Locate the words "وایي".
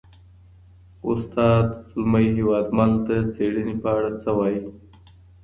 4.37-4.61